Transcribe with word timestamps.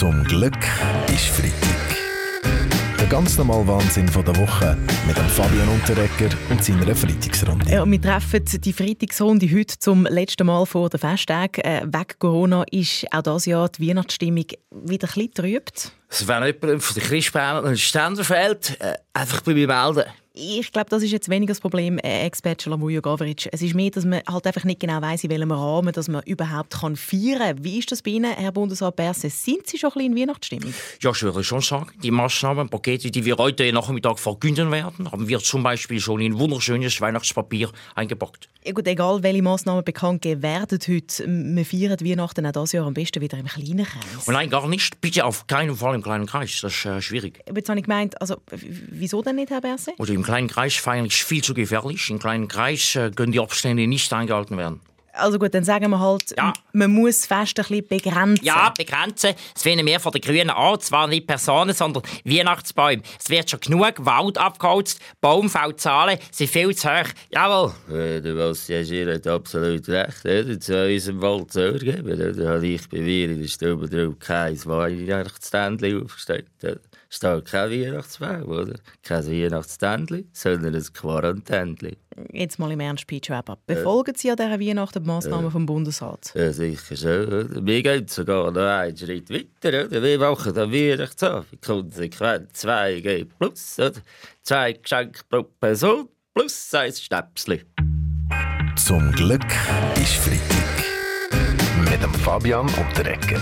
Zum 0.00 0.24
Glück 0.24 0.56
ist 1.08 1.26
Freitag. 1.26 1.98
Der 2.98 3.06
ganz 3.08 3.36
normale 3.36 3.66
Wahnsinn 3.66 4.08
von 4.08 4.24
der 4.24 4.34
Woche 4.36 4.74
mit 5.06 5.14
dem 5.14 5.26
Fabian 5.26 5.68
Unterrecker 5.68 6.34
und 6.48 6.64
seiner 6.64 6.96
Freitagsrunde. 6.96 7.70
Ja, 7.70 7.84
wir 7.84 8.00
treffen 8.00 8.42
die 8.46 8.72
Freitagsrunde 8.72 9.46
heute 9.54 9.78
zum 9.78 10.06
letzten 10.06 10.46
Mal 10.46 10.64
vor 10.64 10.88
den 10.88 10.98
Festtagen. 10.98 11.62
Äh, 11.62 11.82
wegen 11.84 12.18
Corona 12.18 12.64
ist 12.70 13.12
auch 13.12 13.20
dieses 13.20 13.44
Jahr 13.44 13.68
die 13.68 13.90
Weihnachtsstimmung 13.90 14.46
wieder 14.70 15.06
ein 15.06 15.12
bisschen 15.14 15.34
trübt. 15.34 15.92
Also 16.08 16.28
wenn 16.28 16.46
jemand 16.46 16.82
von 16.82 16.94
den 16.94 17.02
Christbäumen 17.02 17.66
einen 17.66 17.76
Ständer 17.76 18.24
fehlt, 18.24 18.80
äh, 18.80 18.94
einfach 19.12 19.42
bei 19.42 19.52
mir 19.52 19.66
melden. 19.66 20.04
Ich 20.32 20.70
glaube, 20.70 20.88
das 20.88 21.02
ist 21.02 21.10
jetzt 21.10 21.28
weniger 21.28 21.50
das 21.50 21.60
Problem, 21.60 21.98
äh, 21.98 22.24
Ex-Bachelor 22.26 22.76
Mujo 22.76 23.02
Gavric. 23.02 23.48
Es 23.50 23.62
ist 23.62 23.74
mehr, 23.74 23.90
dass 23.90 24.04
man 24.04 24.20
halt 24.28 24.46
einfach 24.46 24.62
nicht 24.62 24.78
genau 24.78 25.02
weiss, 25.02 25.24
in 25.24 25.30
welchem 25.30 25.50
Rahmen 25.50 25.92
dass 25.92 26.06
man 26.06 26.22
überhaupt 26.22 26.72
kann 26.72 26.94
feiern 26.94 27.38
kann. 27.56 27.64
Wie 27.64 27.80
ist 27.80 27.90
das 27.90 28.00
bei 28.00 28.12
Ihnen, 28.12 28.32
Herr 28.32 28.52
Bundesrat 28.52 28.94
Berse? 28.94 29.28
Sind 29.28 29.66
Sie 29.66 29.76
schon 29.76 29.90
ein 29.90 29.94
bisschen 29.94 30.12
in 30.12 30.20
Weihnachtsstimmung? 30.20 30.72
Ja, 31.00 31.10
ich 31.10 31.22
würde 31.22 31.42
schon 31.42 31.62
sagen, 31.62 31.90
die 32.00 32.12
Massnahmenpakete, 32.12 33.10
die 33.10 33.24
wir 33.24 33.38
heute 33.38 33.72
Nachmittag 33.72 34.20
verkünden 34.20 34.70
werden, 34.70 35.10
haben 35.10 35.26
wir 35.26 35.40
zum 35.40 35.64
Beispiel 35.64 35.98
schon 35.98 36.20
in 36.20 36.38
wunderschönes 36.38 37.00
Weihnachtspapier 37.00 37.72
eingepackt. 37.96 38.48
Ja 38.62 38.72
gut, 38.72 38.86
egal 38.86 39.22
welche 39.24 39.42
Massnahmen 39.42 39.82
bekannt 39.82 40.22
gegeben 40.22 40.42
werden 40.42 40.78
heute, 40.86 41.24
wir 41.26 41.64
feiern 41.64 41.98
Weihnachten 42.00 42.46
auch 42.46 42.52
dieses 42.52 42.72
Jahr 42.72 42.86
am 42.86 42.94
besten 42.94 43.20
wieder 43.20 43.38
im 43.38 43.46
kleinen 43.46 43.86
Kreis. 43.86 44.26
Und 44.26 44.34
nein, 44.34 44.50
gar 44.50 44.68
nicht. 44.68 45.00
Bitte 45.00 45.24
auf 45.24 45.46
keinen 45.46 45.74
Fall 45.74 45.94
im 45.94 46.02
kleinen 46.02 46.26
Kreis. 46.26 46.60
Das 46.60 46.74
ist 46.74 46.84
äh, 46.84 47.00
schwierig. 47.00 47.42
Jetzt 47.52 47.68
habe 47.68 47.80
ich 47.80 47.86
gemeint, 47.86 48.20
also 48.20 48.36
wieso 48.50 49.22
denn 49.22 49.36
nicht, 49.36 49.50
Herr 49.50 49.62
Berse? 49.62 49.92
Oder 49.96 50.19
im 50.20 50.24
kleinen 50.24 50.48
Kreis 50.48 50.76
feiern 50.76 51.06
ist 51.06 51.22
viel 51.22 51.42
zu 51.42 51.54
gefährlich. 51.54 52.10
Im 52.10 52.18
kleinen 52.18 52.46
Kreis 52.46 52.94
äh, 52.94 53.10
können 53.10 53.32
die 53.32 53.40
Abstände 53.40 53.86
nicht 53.86 54.12
eingehalten 54.12 54.58
werden. 54.58 54.80
Also 55.12 55.38
gut, 55.38 55.52
dann 55.54 55.64
sagen 55.64 55.90
wir 55.90 55.98
halt, 55.98 56.34
Ja. 56.36 56.52
man 56.72 56.92
muss 56.92 57.20
das 57.22 57.26
Fest 57.26 57.58
ein 57.58 57.64
bisschen 57.66 57.86
begrenzen. 57.88 58.44
Ja, 58.44 58.72
begrenzen. 58.76 59.34
Es 59.54 59.62
fehlen 59.62 59.84
mehr 59.84 59.98
von 60.00 60.12
den 60.12 60.20
Grünen 60.20 60.50
an. 60.50 60.80
Zwar 60.80 61.06
nicht 61.08 61.26
Personen, 61.26 61.74
sondern 61.74 62.02
Weihnachtsbäume. 62.24 63.02
Es 63.18 63.28
wird 63.28 63.50
schon 63.50 63.60
genug 63.60 63.94
Wald 63.98 64.38
abgeholzt. 64.38 65.00
Baumfallzahlen 65.20 66.18
sind 66.30 66.50
viel 66.50 66.74
zu 66.76 66.88
hoch. 66.88 67.08
Jawohl. 67.30 67.72
Äh, 67.90 68.20
Der 68.20 68.34
Passagier 68.34 69.14
hat 69.14 69.26
absolut 69.26 69.88
recht. 69.88 70.24
Oder? 70.24 70.60
Zu 70.60 70.86
unserem 70.86 71.22
Wald 71.22 71.52
zu 71.52 71.72
geben. 71.74 72.36
Da 72.36 72.48
habe 72.48 72.66
ich 72.66 72.88
bei 72.88 73.00
mir 73.00 73.30
in 73.30 73.40
der 73.40 73.48
Stube 73.48 73.88
drauf 73.88 74.14
kein 74.20 74.56
Weihnachtsständchen 74.64 76.04
aufgestellt. 76.04 76.46
Da 76.60 76.74
steht 77.08 77.44
kein 77.46 77.70
Weihnachtsbaum, 77.70 78.44
oder? 78.48 78.74
Kein 79.02 79.26
Weihnachtsständchen, 79.26 80.28
sondern 80.32 80.74
ein 80.74 80.86
Quarantänchen. 80.92 81.96
Jetzt 82.32 82.58
mal 82.58 82.70
im 82.70 82.80
Ernst, 82.80 83.06
Peach 83.06 83.30
Weber. 83.30 83.56
Befolgen 83.66 84.14
Sie 84.16 84.30
an 84.30 84.36
dieser 84.36 84.60
Weihnachten 84.60 84.99
die 85.00 85.06
Massnahmen 85.06 85.50
vom 85.50 85.66
Bundesrat? 85.66 86.32
Ja, 86.34 86.52
sicher 86.52 86.96
schon. 86.96 87.66
Wir 87.66 87.82
gehen 87.82 88.06
sogar 88.08 88.50
noch 88.50 88.60
einen 88.60 88.96
Schritt 88.96 89.30
weiter. 89.30 89.86
Oder? 89.86 90.02
Wir 90.02 90.18
machen 90.18 90.56
am 90.56 90.72
Weihnachtsabend 90.72 91.62
konsequent 91.62 92.52
2G 92.52 93.26
plus. 93.38 93.78
Oder? 93.78 94.00
Zwei 94.42 94.72
Geschenke 94.72 95.20
pro 95.28 95.42
Person 95.42 96.08
plus 96.34 96.74
ein 96.74 96.92
Schnäpschen. 96.92 97.60
Zum 98.76 99.12
Glück 99.12 99.46
ist 99.96 100.14
Freitag. 100.14 101.90
Mit 101.90 102.02
dem 102.02 102.14
Fabian 102.14 102.66
Unterrecker. 102.66 103.40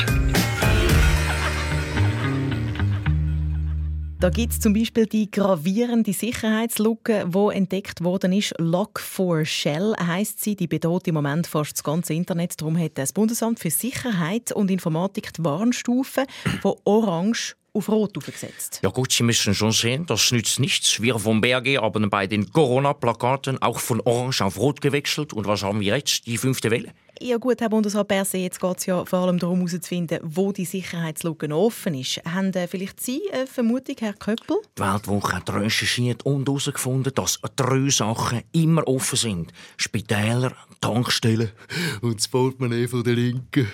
Da 4.21 4.31
gibt 4.31 4.53
es 4.53 4.59
zum 4.59 4.73
Beispiel 4.73 5.07
die 5.07 5.31
gravierende 5.31 6.13
Sicherheitslücke, 6.13 7.31
die 7.33 7.57
entdeckt 7.57 8.03
worden 8.03 8.33
ist. 8.33 8.59
Log4Shell 8.59 9.97
heisst 9.97 10.43
sie. 10.43 10.57
Die 10.57 10.67
bedroht 10.67 11.07
im 11.07 11.15
Moment 11.15 11.47
fast 11.47 11.75
das 11.75 11.85
ganze 11.85 12.15
Internet. 12.15 12.61
Darum 12.61 12.77
hat 12.77 12.99
das 12.99 13.13
Bundesamt 13.13 13.61
für 13.61 13.71
Sicherheit 13.71 14.51
und 14.51 14.73
Informatik 14.73 15.33
die 15.35 15.45
Warnstufe 15.45 16.25
von 16.63 16.75
Orange 16.85 17.55
auf 17.79 17.89
Rot 17.89 18.17
aufgesetzt. 18.17 18.81
Ja 18.83 18.91
gut, 18.91 19.13
Sie 19.13 19.23
müssen 19.23 19.55
schon 19.55 19.73
sehen, 19.73 20.07
das 20.07 20.31
nützt 20.31 20.61
nichts. 20.61 21.01
Wir 21.01 21.19
vom 21.19 21.41
BRG 21.41 21.79
haben 21.79 22.11
bei 22.11 22.27
den 22.27 22.53
Corona-Plakaten 22.53 23.61
auch 23.63 23.79
von 23.79 24.01
Orange 24.01 24.45
auf 24.45 24.59
Rot 24.59 24.81
gewechselt. 24.81 25.33
Und 25.33 25.47
was 25.47 25.63
haben 25.63 25.81
wir 25.81 25.97
jetzt? 25.97 26.27
Die 26.27 26.37
fünfte 26.37 26.71
Welle? 26.71 26.93
Ja 27.21 27.37
gut, 27.37 27.61
Herr 27.61 27.69
Bundesrat 27.69 28.07
Berse, 28.07 28.39
jetzt 28.39 28.61
geht 28.61 28.79
es 28.79 28.87
ja 28.87 29.05
vor 29.05 29.21
allem 29.21 29.41
darum 29.41 29.59
herauszufinden, 29.59 30.21
wo 30.23 30.53
die 30.53 30.65
Sicherheitslücke 30.65 31.53
offen 31.53 31.95
ist. 31.95 32.19
Haben 32.25 32.53
äh, 32.55 32.69
vielleicht 32.69 33.01
Sie 33.01 33.21
eine 33.33 33.47
Vermutung, 33.49 33.97
Herr 33.99 34.13
Köppel? 34.13 34.59
Die 34.77 34.83
Weltwoche 34.83 35.37
hat 35.37 35.53
recherchiert 35.53 36.25
und 36.25 36.47
herausgefunden, 36.47 37.13
dass 37.13 37.41
drei 37.57 37.91
Sachen 37.91 38.43
immer 38.53 38.87
offen 38.87 39.17
sind. 39.17 39.53
Spitäler, 39.77 40.53
Tankstellen 40.81 41.51
und 42.03 42.19
das 42.19 42.29
Portemonnaie 42.29 42.87
von 42.87 43.03
der 43.03 43.15
Linken. 43.15 43.67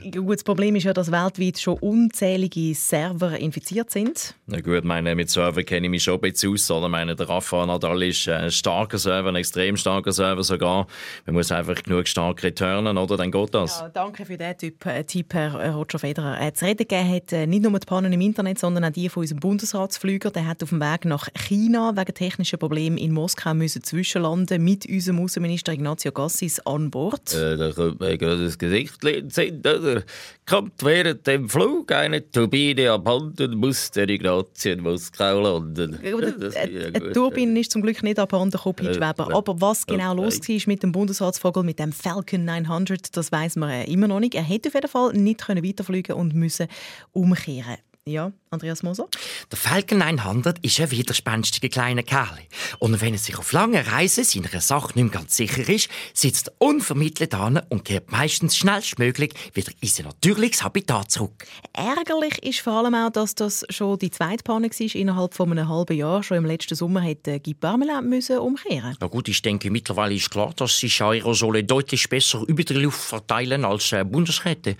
Ja, 0.00 0.20
gut, 0.20 0.36
das 0.36 0.44
Problem 0.44 0.76
ist 0.76 0.84
ja, 0.84 0.92
dass 0.92 1.10
weltweit 1.10 1.58
schon 1.58 1.78
unzählige 1.78 2.74
Server 2.76 3.11
infiziert 3.20 3.90
sind. 3.90 4.34
Na 4.46 4.60
gut, 4.60 4.84
meine, 4.84 5.14
mit 5.14 5.30
Server 5.30 5.62
kenne 5.62 5.86
ich 5.86 5.90
mich 5.90 6.02
schon 6.02 6.14
ein 6.14 6.20
bisschen 6.20 6.52
aus. 6.52 6.70
Oder? 6.70 6.88
Meine, 6.88 7.14
der 7.16 7.28
Rafa 7.28 7.66
Nadal 7.66 8.02
ist 8.02 8.26
äh, 8.26 8.32
ein 8.32 8.50
starker 8.50 8.98
Server, 8.98 9.28
ein 9.28 9.36
extrem 9.36 9.76
starker 9.76 10.12
Server 10.12 10.42
sogar. 10.42 10.86
Man 11.26 11.34
muss 11.34 11.52
einfach 11.52 11.82
genug 11.82 12.08
stark 12.08 12.42
returnen, 12.42 12.96
oder? 12.98 13.16
Dann 13.16 13.30
geht 13.30 13.54
das. 13.54 13.80
Ja, 13.80 13.88
danke 13.88 14.24
für 14.24 14.36
diesen 14.36 14.58
Typ, 14.58 14.86
äh, 14.86 15.04
Tipp, 15.04 15.34
Herr 15.34 15.74
Roger 15.74 15.98
Federer. 15.98 16.40
Äh, 16.40 16.52
zu 16.52 16.64
reden 16.64 16.86
gegeben 16.86 17.10
hat 17.10 17.32
äh, 17.32 17.46
nicht 17.46 17.62
nur 17.62 17.78
die 17.78 17.86
Pannen 17.86 18.12
im 18.12 18.20
Internet, 18.20 18.58
sondern 18.58 18.84
auch 18.84 18.90
die 18.90 19.08
von 19.08 19.22
unserem 19.22 19.40
Bundesratsflüger. 19.40 20.30
Der 20.30 20.46
hat 20.46 20.62
auf 20.62 20.70
dem 20.70 20.80
Weg 20.80 21.04
nach 21.04 21.28
China 21.34 21.92
wegen 21.96 22.14
technischer 22.14 22.56
Probleme 22.56 22.98
in 22.98 23.12
Moskau 23.12 23.54
müssen 23.54 23.82
zwischenlanden 23.82 24.62
mit 24.62 24.86
unserem 24.86 25.20
Außenminister 25.20 25.72
Ignazio 25.72 26.12
Gassis 26.12 26.60
an 26.60 26.90
Bord. 26.90 27.34
Äh, 27.34 27.56
da 27.56 27.72
kommt 27.72 28.00
mir 28.00 28.16
gerade 28.18 28.44
das 28.44 28.58
Gesicht 28.58 29.00
sind, 29.28 29.66
oder? 29.66 30.02
Kommt 30.46 30.82
während 30.82 31.26
dem 31.26 31.48
Flug 31.48 31.92
eine 31.92 32.28
Turbine 32.30 32.92
abhanden 33.02 33.56
muss 33.56 33.90
Ignazio 33.96 34.72
in 34.72 34.80
Moskau 34.80 35.40
landen. 35.40 35.98
Eine. 36.02 37.12
Turbine 37.12 37.60
ist 37.60 37.72
zum 37.72 37.82
Glück 37.82 38.02
nicht 38.02 38.18
abhanden 38.18 38.50
gekommen, 38.52 38.86
Äh, 38.86 39.34
Aber 39.34 39.60
was 39.60 39.86
genau 39.86 40.14
los 40.14 40.40
war 40.40 40.60
mit 40.66 40.82
dem 40.82 40.92
Bundesratsvogel, 40.92 41.62
mit 41.62 41.78
dem 41.78 41.92
Falcon 41.92 42.44
900, 42.44 43.16
das 43.16 43.32
weiß 43.32 43.56
man 43.56 43.70
äh, 43.70 43.84
immer 43.84 44.08
noch 44.08 44.20
nicht. 44.20 44.34
Er 44.34 44.42
hätte 44.42 44.68
auf 44.68 44.74
jeden 44.74 44.88
Fall 44.88 45.12
nicht 45.12 45.40
können 45.46 45.64
weiterfliegen 45.64 46.16
und 46.16 46.34
müssen 46.34 46.68
umkehren. 47.12 47.76
Ja, 48.04 48.32
Andreas 48.50 48.82
Moser? 48.82 49.06
Der 49.52 49.56
Falcon 49.56 49.98
900 49.98 50.58
ist 50.64 50.80
ein 50.80 50.90
widerspenstiger 50.90 51.68
kleiner 51.68 52.02
Kerl. 52.02 52.36
Und 52.80 53.00
wenn 53.00 53.14
er 53.14 53.18
sich 53.20 53.38
auf 53.38 53.52
lange 53.52 53.86
Reise 53.86 54.24
seiner 54.24 54.60
Sache 54.60 54.88
nicht 54.96 55.04
mehr 55.04 55.20
ganz 55.20 55.36
sicher 55.36 55.68
ist, 55.68 55.88
sitzt 56.12 56.48
er 56.48 56.54
unvermittelt 56.58 57.32
an 57.32 57.62
und 57.68 57.84
kehrt 57.84 58.10
meistens 58.10 58.56
schnellstmöglich 58.56 59.32
wieder 59.54 59.70
in 59.80 59.86
sein 59.86 60.06
natürliches 60.06 60.64
Habitat 60.64 61.12
zurück. 61.12 61.46
Ärgerlich 61.74 62.42
ist 62.42 62.58
vor 62.58 62.72
allem 62.72 62.96
auch, 62.96 63.10
dass 63.10 63.36
das 63.36 63.64
schon 63.70 64.00
die 64.00 64.10
zweite 64.10 64.42
Panne 64.42 64.68
war 64.68 64.94
innerhalb 64.96 65.34
von 65.34 65.52
einem 65.52 65.68
halben 65.68 65.96
Jahr. 65.96 66.24
Schon 66.24 66.38
im 66.38 66.46
letzten 66.46 66.74
Sommer 66.74 67.02
hätte 67.02 67.38
Guy 67.38 67.54
Parmelin 67.54 68.08
müssen 68.08 68.38
umkehren. 68.38 68.96
Na 68.98 69.06
gut, 69.06 69.28
ich 69.28 69.42
denke, 69.42 69.70
mittlerweile 69.70 70.16
ist 70.16 70.28
klar, 70.28 70.52
dass 70.56 70.76
sich 70.76 71.00
Aerosole 71.00 71.62
deutlich 71.62 72.08
besser 72.08 72.42
über 72.48 72.64
die 72.64 72.74
Luft 72.74 73.00
verteilen 73.00 73.64
als 73.64 73.92
äh, 73.92 74.04
Bundesräte. 74.04 74.76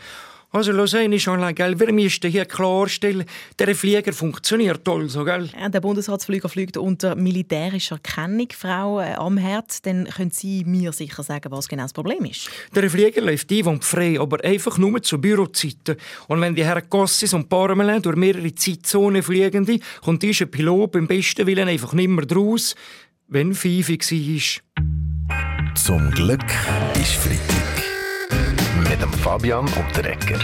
Also, 0.55 0.71
los 0.71 0.95
eine 0.95 1.19
schon, 1.19 1.55
gell? 1.55 1.81
Wir 1.81 1.93
müssen 1.93 2.31
hier 2.31 2.45
klarstellen, 2.45 3.25
der 3.59 3.75
Flieger 3.75 4.13
funktioniert 4.13 4.85
toll, 4.85 5.09
so, 5.09 5.25
gell? 5.25 5.49
Ja, 5.59 5.71
Der 5.71 5.81
Bundesratsflüger 5.81 6.51
fliegt 6.51 6.77
unter 6.77 7.17
militärischer 7.17 7.99
Kennung, 8.03 8.49
Frau 8.55 9.01
äh, 9.01 9.15
am 9.15 9.39
Herd. 9.39 9.87
Dann 9.87 10.05
können 10.05 10.31
Sie 10.31 10.65
mir 10.67 10.93
sicher 10.93 11.23
sagen, 11.23 11.51
was 11.51 11.69
genau 11.69 11.85
das 11.85 11.95
Problem 11.95 12.27
ist. 12.27 12.51
Der 12.75 12.91
Flieger 12.91 13.23
läuft 13.23 13.51
einwandfrei, 13.51 14.21
aber 14.21 14.45
einfach 14.45 14.77
nur 14.77 15.03
zu 15.03 15.19
Bürozeiten. 15.19 15.97
Und 16.29 16.43
wenn 16.43 16.55
die 16.55 16.67
Herren 16.67 16.85
Gossis 16.91 17.33
und 17.33 17.49
Parmelin 17.49 18.03
durch 18.03 18.17
mehrere 18.17 18.55
Zeitzonen 18.55 19.23
fliegen, 19.23 19.67
kommt 20.03 20.23
dieser 20.23 20.45
Pilot 20.45 20.93
beim 20.93 21.07
besten 21.07 21.47
Willen 21.47 21.69
einfach 21.69 21.95
nimmer 21.95 22.27
draus, 22.27 22.75
wenn 23.29 23.55
Fifi 23.55 23.99
war. 23.99 25.75
Zum 25.75 26.11
Glück 26.11 26.45
ist 27.01 27.15
Freitag. 27.15 27.82
Mit 28.93 29.01
dem 29.01 29.11
Fabian 29.11 29.65
Unterrecker. 29.65 30.39